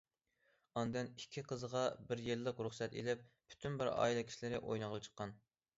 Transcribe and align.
ئاندىن 0.79 1.09
ئىككى 1.17 1.43
قىزىغا 1.51 1.83
بىر 2.09 2.23
يىللىق 2.31 2.65
رۇخسەت 2.69 2.99
ئېلىپ 3.03 3.25
پۈتۈن 3.29 3.81
بىر 3.83 3.95
ئائىلە 3.95 4.29
كىشىلىرى 4.33 4.65
ئوينىغىلى 4.67 5.09
چىققان. 5.11 5.41